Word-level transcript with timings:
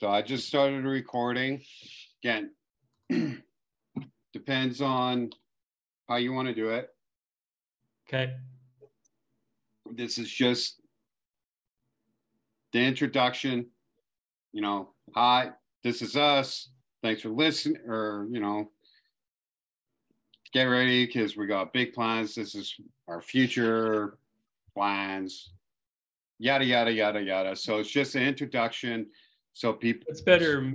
So 0.00 0.08
I 0.08 0.22
just 0.22 0.46
started 0.46 0.84
recording. 0.84 1.60
Again, 2.22 2.52
depends 4.32 4.80
on 4.80 5.30
how 6.08 6.16
you 6.16 6.32
want 6.32 6.46
to 6.46 6.54
do 6.54 6.68
it. 6.68 6.88
Okay. 8.06 8.34
This 9.90 10.18
is 10.18 10.30
just 10.30 10.80
the 12.72 12.78
introduction. 12.78 13.66
You 14.52 14.62
know, 14.62 14.90
hi, 15.16 15.50
this 15.82 16.00
is 16.00 16.14
us. 16.14 16.70
Thanks 17.02 17.22
for 17.22 17.30
listening, 17.30 17.82
or, 17.84 18.28
you 18.30 18.38
know, 18.38 18.70
get 20.52 20.64
ready 20.64 21.06
because 21.06 21.36
we 21.36 21.48
got 21.48 21.72
big 21.72 21.92
plans. 21.92 22.36
This 22.36 22.54
is 22.54 22.72
our 23.08 23.20
future 23.20 24.18
plans, 24.76 25.50
yada, 26.38 26.64
yada, 26.64 26.92
yada, 26.92 27.20
yada. 27.20 27.56
So 27.56 27.78
it's 27.78 27.90
just 27.90 28.14
an 28.14 28.22
introduction. 28.22 29.08
So 29.58 29.72
people, 29.72 30.04
What's 30.06 30.20
better, 30.20 30.72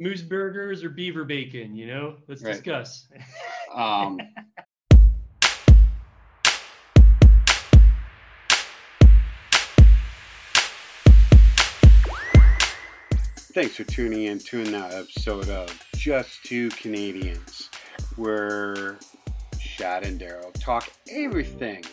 moose 0.00 0.22
burgers 0.22 0.82
or 0.82 0.88
beaver 0.90 1.22
bacon? 1.24 1.76
You 1.76 1.86
know, 1.86 2.16
let's 2.26 2.42
Right. 2.42 2.54
discuss. 2.54 3.06
um, 3.72 4.18
Thanks 13.54 13.76
for 13.76 13.84
tuning 13.84 14.24
in 14.24 14.40
to 14.40 14.62
another 14.62 14.96
episode 14.98 15.48
of 15.48 15.80
Just 15.94 16.42
Two 16.44 16.70
Canadians, 16.70 17.70
where 18.16 18.98
Shad 19.60 20.02
and 20.04 20.20
Daryl 20.20 20.52
talk 20.54 20.92
everything 21.08 21.84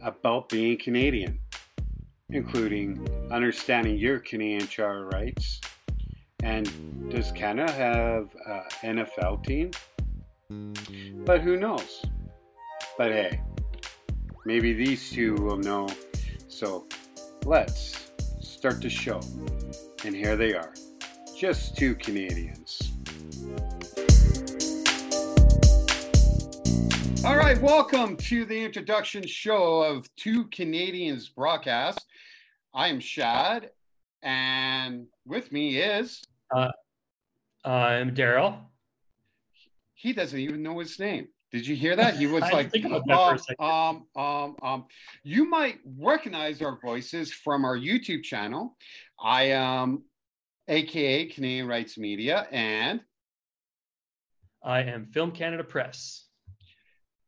about 0.00 0.48
being 0.48 0.78
Canadian, 0.78 1.40
including 2.30 3.04
understanding 3.32 3.96
your 3.96 4.20
Canadian 4.20 4.68
charter 4.68 5.06
rights. 5.06 5.60
And 6.44 7.10
does 7.10 7.32
Canada 7.32 7.72
have 7.72 8.28
an 8.82 8.98
NFL 8.98 9.44
team? 9.44 9.72
But 11.24 11.40
who 11.40 11.56
knows? 11.56 12.04
But 12.96 13.10
hey, 13.10 13.40
maybe 14.44 14.72
these 14.72 15.10
two 15.10 15.34
will 15.34 15.56
know. 15.56 15.88
So 16.46 16.86
let's 17.44 18.12
start 18.40 18.80
the 18.80 18.88
show. 18.88 19.20
And 20.04 20.14
here 20.14 20.36
they 20.36 20.54
are 20.54 20.72
just 21.36 21.76
two 21.76 21.96
Canadians. 21.96 22.92
All 27.24 27.36
right, 27.36 27.60
welcome 27.60 28.16
to 28.16 28.44
the 28.44 28.64
introduction 28.64 29.26
show 29.26 29.82
of 29.82 30.08
Two 30.14 30.44
Canadians 30.46 31.28
broadcast. 31.28 32.06
I 32.72 32.88
am 32.88 33.00
Shad, 33.00 33.70
and 34.22 35.06
with 35.26 35.52
me 35.52 35.78
is 35.78 36.22
Uh, 36.54 36.70
I'm 37.64 38.14
Daryl. 38.14 38.58
he 39.94 40.12
doesn't 40.12 40.38
even 40.38 40.62
know 40.62 40.78
his 40.78 40.98
name. 40.98 41.28
Did 41.50 41.66
you 41.66 41.74
hear 41.74 41.96
that? 41.96 42.16
He 42.16 42.26
was 42.34 42.42
I 42.42 42.46
had 42.46 42.50
to 42.50 42.56
like, 42.56 42.70
think 42.70 42.84
about 42.86 43.06
that 43.06 43.40
for 43.40 43.54
a 43.58 43.64
um, 43.64 44.06
um, 44.16 44.22
um, 44.22 44.56
um. 44.62 44.86
You 45.22 45.48
might 45.48 45.78
recognize 45.98 46.62
our 46.62 46.78
voices 46.80 47.32
from 47.32 47.64
our 47.64 47.76
YouTube 47.76 48.22
channel. 48.22 48.76
I 49.20 49.44
am, 49.44 50.04
aka 50.68 51.26
Canadian 51.26 51.66
Rights 51.66 51.96
Media, 51.98 52.46
and 52.50 53.00
I 54.62 54.82
am 54.82 55.06
Film 55.06 55.30
Canada 55.32 55.64
Press. 55.64 56.26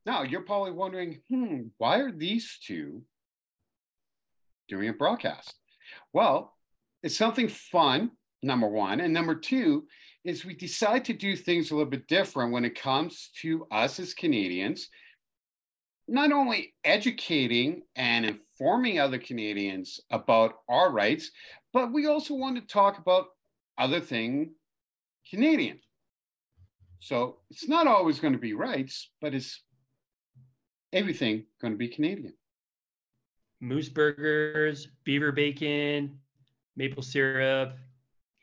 Now 0.07 0.23
you're 0.23 0.43
probably 0.43 0.73
wondering, 0.73 1.21
hmm, 1.29 1.63
why 1.79 1.99
are 1.99 2.13
these 2.13 2.59
two 2.65 3.03
doing 4.69 4.89
a 4.89 4.93
broadcast? 4.93 5.55
Well, 6.13 6.57
it's 7.03 7.17
something 7.17 7.49
fun, 7.49 8.13
number 8.43 8.69
one. 8.69 9.01
And 9.01 9.13
number 9.13 9.35
two 9.35 9.85
is 10.25 10.45
we 10.45 10.55
decide 10.55 11.05
to 11.07 11.13
do 11.13 11.35
things 11.35 11.71
a 11.71 11.75
little 11.75 11.91
bit 11.91 12.07
different 12.09 12.53
when 12.53 12.65
it 12.65 12.81
comes 12.81 13.31
to 13.41 13.67
us 13.71 13.99
as 13.99 14.15
Canadians, 14.15 14.89
not 16.07 16.33
only 16.33 16.75
educating 16.85 17.83
and 17.97 18.27
informing 18.27 18.99
other 18.99 19.19
Canadians 19.19 20.01
about 20.11 20.55
our 20.69 20.91
rights, 20.91 21.31
but 21.73 21.93
we 21.93 22.07
also 22.07 22.35
want 22.35 22.57
to 22.57 22.63
talk 22.63 22.99
about 22.99 23.27
other 23.79 24.01
thing 24.01 24.53
Canadian. 25.29 25.81
So 26.99 27.39
it's 27.49 27.69
not 27.69 27.87
always 27.87 28.21
going 28.21 28.35
to 28.35 28.39
be 28.39 28.53
rights, 28.53 29.11
but 29.23 29.35
it's 29.35 29.63
everything 30.93 31.47
going 31.61 31.73
to 31.73 31.79
be 31.79 31.89
Canadian. 31.89 32.35
Moose 33.61 33.89
burgers, 33.89 34.89
beaver 35.05 35.33
bacon, 35.33 36.19
maple 36.81 37.03
syrup, 37.03 37.77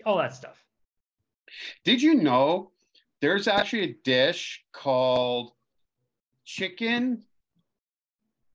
all 0.05 0.19
that 0.19 0.31
stuff. 0.31 0.63
Did 1.83 2.03
you 2.03 2.13
know 2.13 2.71
there's 3.19 3.47
actually 3.47 3.83
a 3.83 3.95
dish 4.03 4.63
called 4.71 5.53
chicken 6.45 7.23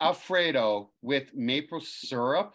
Alfredo 0.01 0.91
with 1.03 1.35
maple 1.35 1.81
syrup? 1.81 2.55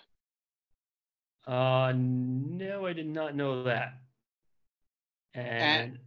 Uh, 1.45 1.93
no, 1.97 2.85
I 2.85 2.93
did 2.93 3.07
not 3.07 3.35
know 3.35 3.63
that. 3.63 3.99
And, 5.33 5.99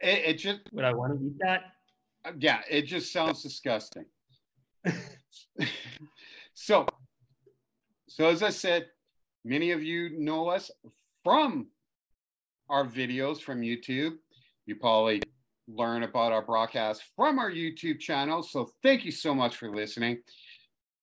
It, 0.00 0.18
it 0.30 0.34
just, 0.34 0.60
would 0.72 0.84
I 0.84 0.92
want 0.92 1.18
to 1.18 1.26
eat 1.26 1.38
that? 1.40 1.72
yeah, 2.38 2.60
it 2.70 2.82
just 2.82 3.12
sounds 3.12 3.42
disgusting. 3.42 4.04
so, 6.54 6.86
so 8.06 8.28
as 8.28 8.44
I 8.44 8.50
said, 8.50 8.86
many 9.44 9.70
of 9.72 9.82
you 9.82 10.18
know 10.18 10.48
us 10.48 10.70
from 11.22 11.68
our 12.68 12.86
videos 12.86 13.40
from 13.40 13.60
YouTube. 13.60 14.14
You 14.66 14.76
probably 14.76 15.22
learn 15.68 16.02
about 16.02 16.32
our 16.32 16.42
broadcast 16.42 17.02
from 17.16 17.38
our 17.38 17.50
YouTube 17.50 18.00
channel. 18.00 18.42
So 18.42 18.70
thank 18.82 19.04
you 19.04 19.12
so 19.12 19.34
much 19.34 19.56
for 19.56 19.74
listening. 19.74 20.18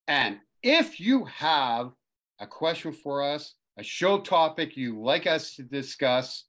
And 0.08 0.40
if 0.64 1.00
you 1.00 1.26
have 1.26 1.92
a 2.40 2.48
question 2.48 2.94
for 2.94 3.24
us, 3.24 3.56
a 3.78 3.84
show 3.84 4.20
topic 4.20 4.76
you 4.76 5.02
like 5.02 5.28
us 5.28 5.56
to 5.56 5.64
discuss, 5.64 6.46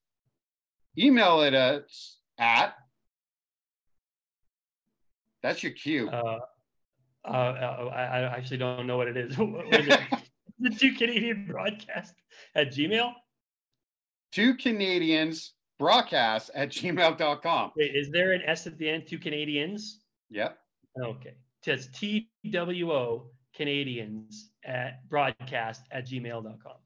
email 0.99 1.43
it 1.43 1.55
us 1.55 2.19
at 2.39 2.75
that's 5.43 5.63
your 5.63 5.73
cue. 5.73 6.09
Uh, 6.09 6.39
uh, 7.25 7.29
uh, 7.29 7.91
I, 7.95 8.03
I 8.03 8.37
actually 8.37 8.59
don't 8.59 8.87
know 8.87 8.97
what 8.97 9.09
it 9.09 9.17
is. 9.17 9.37
What 9.39 9.67
is 9.75 9.87
it? 9.89 10.01
the 10.61 10.71
two 10.71 10.93
Canadian 10.93 11.47
broadcast 11.47 12.15
at 12.55 12.69
Gmail. 12.73 13.13
two 14.33 14.55
Canadians 14.55 15.55
broadcast 15.79 16.51
at 16.55 16.71
gmail.com. 16.71 17.73
Wait, 17.77 17.95
is 17.97 18.11
there 18.11 18.33
an 18.33 18.43
S 18.45 18.67
at 18.67 18.77
the 18.79 18.89
end? 18.89 19.07
Two 19.07 19.19
Canadians. 19.19 20.01
Yep. 20.31 20.59
Okay. 21.03 21.31
It 21.31 21.37
says 21.65 21.89
TWO 21.95 23.31
Canadians 23.55 24.51
at 24.65 25.09
broadcast 25.09 25.83
at 25.91 26.07
gmail.com. 26.07 26.77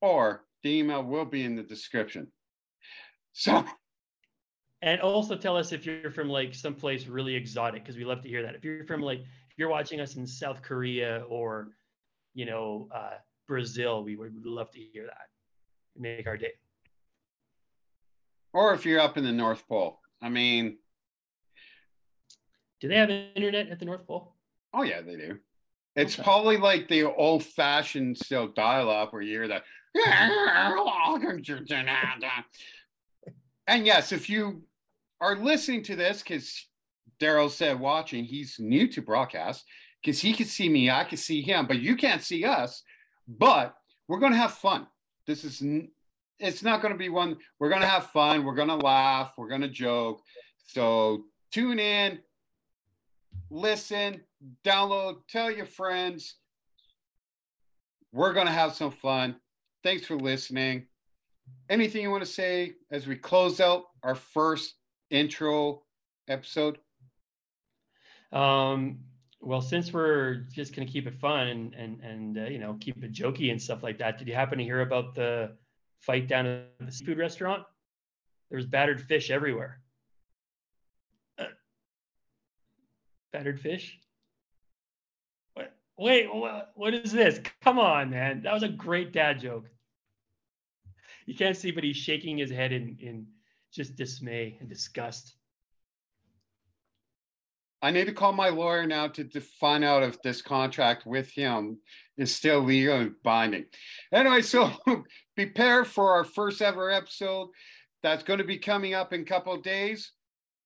Or 0.00 0.44
the 0.62 0.70
email 0.78 1.02
will 1.04 1.24
be 1.24 1.44
in 1.44 1.54
the 1.56 1.62
description. 1.62 2.26
So, 3.32 3.64
And 4.82 5.00
also 5.00 5.36
tell 5.36 5.56
us 5.56 5.72
if 5.72 5.86
you're 5.86 6.10
from 6.10 6.28
like 6.28 6.54
someplace 6.54 7.06
really 7.06 7.34
exotic 7.34 7.82
because 7.84 7.96
we 7.96 8.04
love 8.04 8.20
to 8.22 8.28
hear 8.28 8.42
that. 8.42 8.54
If 8.56 8.64
you're 8.64 8.84
from 8.84 9.00
like, 9.00 9.20
if 9.20 9.58
you're 9.58 9.68
watching 9.68 10.00
us 10.00 10.16
in 10.16 10.26
South 10.26 10.60
Korea 10.62 11.24
or, 11.28 11.68
you 12.34 12.46
know, 12.46 12.88
uh, 12.94 13.14
Brazil, 13.46 14.02
we 14.04 14.16
would 14.16 14.44
love 14.44 14.70
to 14.72 14.78
hear 14.80 15.06
that. 15.06 15.28
Make 15.96 16.26
our 16.26 16.36
day. 16.36 16.52
or 18.54 18.74
if 18.74 18.84
you're 18.84 19.00
up 19.00 19.16
in 19.16 19.24
the 19.24 19.32
North 19.32 19.66
Pole, 19.68 20.00
I 20.20 20.28
mean, 20.28 20.78
Do 22.80 22.88
they 22.88 22.96
have 22.96 23.10
internet 23.10 23.68
at 23.68 23.78
the 23.78 23.84
North 23.84 24.06
Pole? 24.06 24.34
oh 24.74 24.82
yeah, 24.82 25.00
they 25.02 25.16
do. 25.16 25.38
It's 25.94 26.14
Okay. 26.14 26.22
probably 26.22 26.56
like 26.56 26.88
the 26.88 27.04
old 27.04 27.44
fashioned 27.44 28.16
still 28.18 28.48
dial 28.48 28.88
up 28.90 29.12
where 29.12 29.20
you 29.22 29.32
hear 29.38 29.48
that. 29.48 29.64
And 33.66 33.86
yes, 33.86 34.12
if 34.12 34.28
you 34.28 34.62
are 35.20 35.36
listening 35.36 35.82
to 35.84 35.96
this, 35.96 36.22
because 36.22 36.66
Daryl 37.20 37.50
said 37.50 37.78
watching, 37.78 38.24
he's 38.24 38.56
new 38.58 38.88
to 38.88 39.02
broadcast, 39.02 39.64
because 40.02 40.20
he 40.20 40.32
can 40.32 40.46
see 40.46 40.68
me, 40.68 40.90
I 40.90 41.04
can 41.04 41.18
see 41.18 41.42
him, 41.42 41.66
but 41.66 41.80
you 41.80 41.96
can't 41.96 42.22
see 42.22 42.44
us. 42.44 42.82
But 43.28 43.74
we're 44.08 44.18
going 44.18 44.32
to 44.32 44.38
have 44.38 44.52
fun. 44.52 44.86
This 45.26 45.44
is, 45.44 45.62
it's 46.38 46.62
not 46.62 46.82
going 46.82 46.92
to 46.92 46.98
be 46.98 47.08
one, 47.08 47.36
we're 47.60 47.68
going 47.68 47.82
to 47.82 47.86
have 47.86 48.06
fun. 48.06 48.44
We're 48.44 48.56
going 48.56 48.68
to 48.68 48.76
laugh. 48.76 49.34
We're 49.36 49.48
going 49.48 49.60
to 49.60 49.68
joke. 49.68 50.20
So 50.66 51.24
tune 51.52 51.78
in, 51.78 52.18
listen, 53.50 54.22
download, 54.64 55.18
tell 55.28 55.50
your 55.50 55.66
friends. 55.66 56.36
We're 58.12 58.32
going 58.32 58.46
to 58.46 58.52
have 58.52 58.74
some 58.74 58.90
fun. 58.90 59.36
Thanks 59.82 60.06
for 60.06 60.16
listening. 60.16 60.86
Anything 61.68 62.02
you 62.02 62.10
want 62.10 62.24
to 62.24 62.30
say 62.30 62.74
as 62.90 63.06
we 63.06 63.16
close 63.16 63.60
out 63.60 63.84
our 64.02 64.14
first 64.14 64.74
intro 65.10 65.82
episode? 66.28 66.78
Um, 68.32 69.00
well, 69.42 69.60
since 69.60 69.92
we're 69.92 70.46
just 70.52 70.74
going 70.74 70.86
to 70.86 70.92
keep 70.92 71.06
it 71.06 71.14
fun 71.14 71.48
and 71.48 71.74
and 71.74 72.00
and 72.00 72.38
uh, 72.38 72.44
you 72.44 72.58
know 72.58 72.76
keep 72.80 73.02
it 73.02 73.12
jokey 73.12 73.50
and 73.50 73.60
stuff 73.60 73.82
like 73.82 73.98
that, 73.98 74.18
did 74.18 74.28
you 74.28 74.34
happen 74.34 74.58
to 74.58 74.64
hear 74.64 74.80
about 74.80 75.14
the 75.14 75.52
fight 76.02 76.28
down 76.28 76.46
at 76.46 76.66
the 76.80 76.92
seafood 76.92 77.18
restaurant, 77.18 77.62
there 78.50 78.56
was 78.56 78.66
battered 78.66 79.00
fish 79.00 79.30
everywhere. 79.30 79.80
Uh, 81.38 81.44
battered 83.32 83.60
fish? 83.60 83.98
Wait, 85.98 86.34
what, 86.34 86.72
what 86.74 86.94
is 86.94 87.12
this? 87.12 87.38
Come 87.60 87.78
on, 87.78 88.10
man. 88.10 88.42
That 88.42 88.54
was 88.54 88.62
a 88.62 88.68
great 88.68 89.12
dad 89.12 89.40
joke. 89.40 89.68
You 91.26 91.34
can't 91.34 91.56
see, 91.56 91.70
but 91.70 91.84
he's 91.84 91.96
shaking 91.96 92.38
his 92.38 92.50
head 92.50 92.72
in, 92.72 92.96
in 92.98 93.26
just 93.70 93.94
dismay 93.94 94.56
and 94.58 94.68
disgust. 94.68 95.34
I 97.82 97.90
need 97.90 98.06
to 98.06 98.12
call 98.12 98.32
my 98.32 98.48
lawyer 98.48 98.86
now 98.86 99.08
to, 99.08 99.24
to 99.24 99.40
find 99.40 99.82
out 99.84 100.04
if 100.04 100.22
this 100.22 100.40
contract 100.40 101.04
with 101.04 101.32
him 101.32 101.78
is 102.16 102.34
still 102.34 102.60
legal 102.60 102.96
and 102.96 103.14
binding. 103.24 103.64
Anyway, 104.12 104.42
so 104.42 104.70
prepare 105.34 105.84
for 105.84 106.12
our 106.12 106.22
first 106.22 106.62
ever 106.62 106.90
episode 106.90 107.48
that's 108.02 108.22
going 108.22 108.38
to 108.38 108.44
be 108.44 108.58
coming 108.58 108.94
up 108.94 109.12
in 109.12 109.22
a 109.22 109.24
couple 109.24 109.52
of 109.52 109.64
days. 109.64 110.12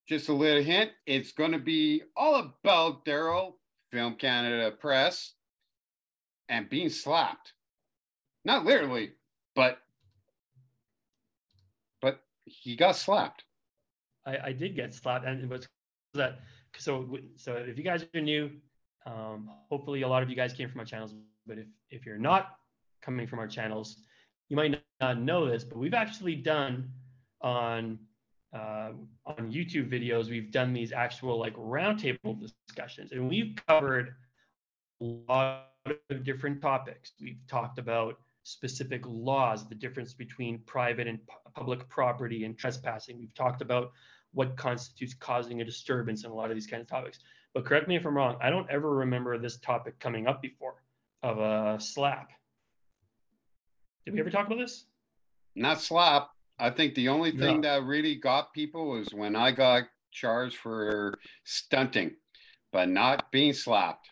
Just 0.06 0.28
a 0.28 0.32
little 0.32 0.62
hint 0.62 0.90
it's 1.06 1.32
going 1.32 1.52
to 1.52 1.58
be 1.58 2.02
all 2.16 2.36
about 2.36 3.04
Daryl, 3.04 3.54
Film 3.90 4.14
Canada 4.14 4.70
Press, 4.70 5.32
and 6.48 6.68
being 6.68 6.90
slapped. 6.90 7.54
Not 8.44 8.64
literally, 8.64 9.12
but 9.56 9.78
but 12.00 12.20
he 12.44 12.76
got 12.76 12.94
slapped. 12.94 13.42
I, 14.24 14.38
I 14.44 14.52
did 14.52 14.76
get 14.76 14.94
slapped, 14.94 15.24
and 15.24 15.42
it 15.42 15.48
was 15.48 15.66
that 16.14 16.38
so 16.78 17.18
so 17.36 17.54
if 17.54 17.76
you 17.78 17.84
guys 17.84 18.04
are 18.14 18.20
new, 18.20 18.50
um, 19.06 19.50
hopefully 19.68 20.02
a 20.02 20.08
lot 20.08 20.22
of 20.22 20.30
you 20.30 20.36
guys 20.36 20.52
came 20.52 20.68
from 20.68 20.80
our 20.80 20.86
channels. 20.86 21.14
But 21.46 21.58
if 21.58 21.66
if 21.90 22.06
you're 22.06 22.18
not 22.18 22.56
coming 23.02 23.26
from 23.26 23.38
our 23.38 23.46
channels, 23.46 23.98
you 24.48 24.56
might 24.56 24.82
not 25.00 25.20
know 25.20 25.46
this, 25.46 25.64
but 25.64 25.78
we've 25.78 25.94
actually 25.94 26.36
done 26.36 26.90
on 27.40 27.98
uh, 28.52 28.92
on 29.26 29.52
YouTube 29.52 29.90
videos, 29.90 30.30
we've 30.30 30.50
done 30.50 30.72
these 30.72 30.92
actual 30.92 31.38
like 31.38 31.54
roundtable 31.56 32.40
discussions, 32.40 33.12
and 33.12 33.28
we've 33.28 33.54
covered 33.68 34.14
a 35.00 35.04
lot 35.04 35.68
of 36.10 36.24
different 36.24 36.62
topics. 36.62 37.12
We've 37.20 37.40
talked 37.48 37.78
about 37.78 38.18
specific 38.44 39.02
laws, 39.06 39.68
the 39.68 39.74
difference 39.74 40.14
between 40.14 40.60
private 40.60 41.06
and 41.08 41.18
public 41.54 41.88
property 41.88 42.44
and 42.44 42.56
trespassing. 42.56 43.18
We've 43.18 43.34
talked 43.34 43.60
about 43.60 43.92
what 44.36 44.54
constitutes 44.54 45.14
causing 45.14 45.62
a 45.62 45.64
disturbance 45.64 46.22
in 46.24 46.30
a 46.30 46.34
lot 46.34 46.50
of 46.50 46.56
these 46.56 46.66
kinds 46.66 46.82
of 46.82 46.88
topics. 46.88 47.20
But 47.54 47.64
correct 47.64 47.88
me 47.88 47.96
if 47.96 48.04
I'm 48.04 48.14
wrong, 48.14 48.36
I 48.42 48.50
don't 48.50 48.68
ever 48.68 48.96
remember 48.96 49.38
this 49.38 49.56
topic 49.56 49.98
coming 49.98 50.26
up 50.26 50.42
before 50.42 50.82
of 51.22 51.38
a 51.38 51.80
slap. 51.80 52.28
Did 54.04 54.12
we 54.12 54.20
ever 54.20 54.28
talk 54.28 54.46
about 54.46 54.58
this? 54.58 54.84
Not 55.54 55.80
slap. 55.80 56.28
I 56.58 56.68
think 56.68 56.94
the 56.94 57.08
only 57.08 57.30
thing 57.30 57.62
no. 57.62 57.68
that 57.68 57.86
really 57.86 58.14
got 58.14 58.52
people 58.52 58.90
was 58.90 59.08
when 59.14 59.34
I 59.34 59.52
got 59.52 59.84
charged 60.12 60.58
for 60.58 61.18
stunting, 61.44 62.16
but 62.72 62.90
not 62.90 63.32
being 63.32 63.54
slapped. 63.54 64.06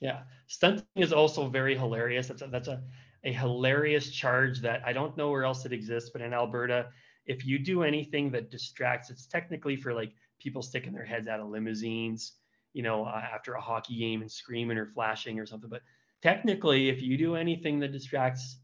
Yeah, 0.00 0.22
stunting 0.48 0.84
is 0.96 1.12
also 1.12 1.48
very 1.48 1.78
hilarious. 1.78 2.26
That's 2.26 2.42
a, 2.42 2.48
that's 2.48 2.68
a, 2.68 2.82
a 3.22 3.32
hilarious 3.32 4.10
charge 4.10 4.60
that 4.62 4.82
I 4.84 4.92
don't 4.92 5.16
know 5.16 5.30
where 5.30 5.44
else 5.44 5.64
it 5.64 5.72
exists, 5.72 6.10
but 6.12 6.20
in 6.20 6.34
Alberta, 6.34 6.86
if 7.26 7.46
you 7.46 7.58
do 7.58 7.82
anything 7.82 8.30
that 8.32 8.50
distracts, 8.50 9.10
it's 9.10 9.26
technically 9.26 9.76
for 9.76 9.94
like 9.94 10.12
people 10.38 10.62
sticking 10.62 10.92
their 10.92 11.04
heads 11.04 11.28
out 11.28 11.40
of 11.40 11.48
limousines, 11.48 12.32
you 12.72 12.82
know, 12.82 13.04
uh, 13.04 13.22
after 13.32 13.54
a 13.54 13.60
hockey 13.60 13.98
game 13.98 14.20
and 14.20 14.30
screaming 14.30 14.76
or 14.76 14.86
flashing 14.86 15.38
or 15.38 15.46
something. 15.46 15.70
But 15.70 15.82
technically, 16.22 16.88
if 16.88 17.00
you 17.00 17.16
do 17.16 17.36
anything 17.36 17.80
that 17.80 17.92
distracts 17.92 18.58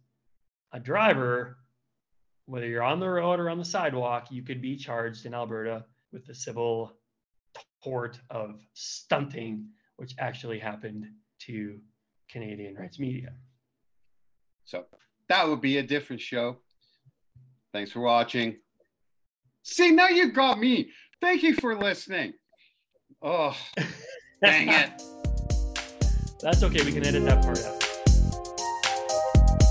a 0.72 0.80
driver, 0.80 1.58
whether 2.46 2.66
you're 2.66 2.82
on 2.82 3.00
the 3.00 3.08
road 3.08 3.40
or 3.40 3.48
on 3.48 3.58
the 3.58 3.64
sidewalk, 3.64 4.28
you 4.30 4.42
could 4.42 4.60
be 4.60 4.76
charged 4.76 5.26
in 5.26 5.34
Alberta 5.34 5.84
with 6.12 6.26
the 6.26 6.34
civil 6.34 6.92
tort 7.82 8.18
of 8.28 8.60
stunting, 8.74 9.68
which 9.96 10.14
actually 10.18 10.58
happened 10.58 11.06
to 11.40 11.78
Canadian 12.28 12.74
rights 12.74 12.98
media. 12.98 13.32
So 14.64 14.84
that 15.28 15.48
would 15.48 15.60
be 15.60 15.78
a 15.78 15.82
different 15.82 16.20
show. 16.20 16.58
Thanks 17.72 17.92
for 17.92 18.00
watching. 18.00 18.56
See, 19.62 19.90
now 19.90 20.08
you 20.08 20.32
got 20.32 20.58
me. 20.58 20.90
Thank 21.20 21.42
you 21.42 21.54
for 21.54 21.76
listening. 21.76 22.32
Oh, 23.22 23.56
dang 24.42 24.68
it. 24.68 25.02
That's 26.40 26.62
okay. 26.62 26.82
We 26.84 26.92
can 26.92 27.06
edit 27.06 27.24
that 27.26 27.44
part 27.44 27.62
out. 27.64 27.80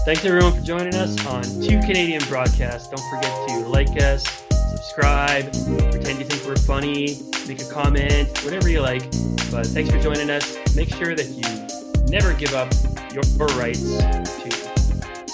Thanks 0.06 0.24
everyone 0.24 0.54
for 0.54 0.62
joining 0.62 0.96
us 0.96 1.26
on 1.28 1.44
Two 1.44 1.80
Canadian 1.82 2.24
Broadcasts. 2.30 2.88
Don't 2.88 3.02
forget 3.10 3.50
to 3.50 3.68
like 3.68 3.90
us, 4.02 4.24
subscribe, 4.72 5.52
pretend 5.92 6.20
you 6.20 6.26
think 6.26 6.46
we're 6.46 6.56
funny, 6.56 7.20
make 7.48 7.62
a 7.62 7.70
comment, 7.70 8.30
whatever 8.44 8.70
you 8.70 8.82
like. 8.82 9.04
But 9.52 9.68
thanks 9.68 9.92
for 9.92 10.00
joining 10.00 10.30
us. 10.30 10.58
Make 10.76 10.90
sure 10.90 11.16
that 11.16 11.28
you 11.28 12.10
never 12.10 12.34
give 12.34 12.54
up 12.54 12.72
your 13.14 13.24
rights 13.58 13.98
to 13.98 14.69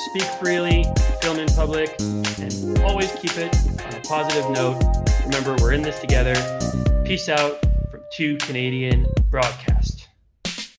speak 0.09 0.23
freely, 0.39 0.85
film 1.21 1.39
in 1.39 1.47
public, 1.47 1.95
and 1.99 2.79
always 2.83 3.11
keep 3.13 3.37
it 3.37 3.55
on 3.85 3.93
a 3.93 4.01
positive 4.01 4.49
note. 4.51 4.81
Remember, 5.25 5.55
we're 5.61 5.73
in 5.73 5.81
this 5.81 5.99
together. 5.99 6.35
Peace 7.05 7.29
out 7.29 7.59
from 7.89 8.03
two 8.11 8.37
Canadian 8.37 9.05
broadcasts. 9.29 9.74